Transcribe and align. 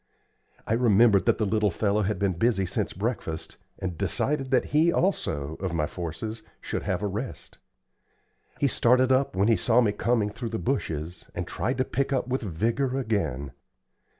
I 0.65 0.73
remembered 0.73 1.27
that 1.27 1.37
the 1.37 1.45
little 1.45 1.69
fellow 1.69 2.01
had 2.01 2.17
been 2.17 2.33
busy 2.33 2.65
since 2.65 2.91
breakfast, 2.91 3.57
and 3.77 3.99
decided 3.99 4.49
that 4.49 4.65
he 4.73 4.91
also, 4.91 5.57
of 5.59 5.75
my 5.75 5.85
forces, 5.85 6.41
should 6.59 6.81
have 6.81 7.03
a 7.03 7.07
rest. 7.07 7.59
He 8.59 8.67
started 8.67 9.11
up 9.11 9.35
when 9.35 9.47
he 9.47 9.55
saw 9.55 9.79
me 9.79 9.91
coming 9.91 10.31
through 10.31 10.49
the 10.49 10.57
bushes, 10.57 11.25
and 11.35 11.45
tried 11.47 11.77
to 11.77 11.85
pick 11.85 12.11
with 12.25 12.41
vigor 12.41 12.97
again. 12.97 13.51